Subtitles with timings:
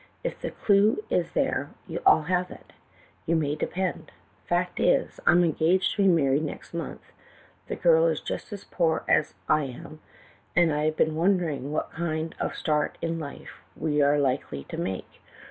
[0.23, 2.73] If the clue is there, I 'll have it,
[3.27, 4.11] you ma}^ depend.
[4.47, 7.11] Fact is, I 'm engaged to be married next month;
[7.67, 9.99] the girl is just as poor as I am,
[10.55, 14.63] and I 've been wondering what kind of a start in life we are likely
[14.69, 15.21] to make.